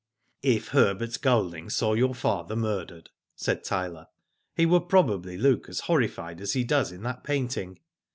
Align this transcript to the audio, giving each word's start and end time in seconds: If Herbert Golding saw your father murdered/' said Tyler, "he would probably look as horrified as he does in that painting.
If 0.41 0.69
Herbert 0.69 1.21
Golding 1.21 1.69
saw 1.69 1.93
your 1.93 2.15
father 2.15 2.55
murdered/' 2.55 3.09
said 3.35 3.63
Tyler, 3.63 4.07
"he 4.55 4.65
would 4.65 4.89
probably 4.89 5.37
look 5.37 5.69
as 5.69 5.81
horrified 5.81 6.41
as 6.41 6.53
he 6.53 6.63
does 6.63 6.91
in 6.91 7.03
that 7.03 7.23
painting. 7.23 7.77